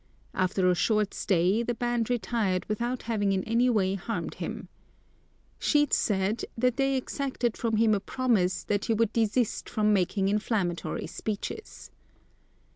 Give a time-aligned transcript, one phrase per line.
[0.33, 4.67] After a short stay the band retired without having in any way harmed him.
[5.59, 10.27] Sheets said that they exacted from him a promise that he would desist from making
[10.27, 11.91] inflammatory speeches.